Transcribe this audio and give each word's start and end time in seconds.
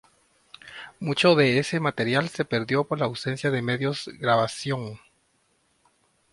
Mucho 0.99 1.35
de 1.35 1.59
ese 1.59 1.79
material 1.79 2.27
se 2.29 2.43
perdió 2.43 2.85
por 2.85 2.97
la 2.97 3.05
ausencia 3.05 3.51
de 3.51 3.61
medios 3.61 4.09
grabación. 4.17 4.99